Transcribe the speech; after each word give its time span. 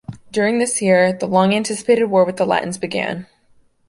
During 0.31 0.57
this 0.57 0.81
year, 0.81 1.13
the 1.13 1.27
long 1.27 1.53
anticipated 1.53 2.05
war 2.05 2.25
with 2.25 2.37
the 2.37 2.45
Latins 2.47 2.79
began. 2.79 3.27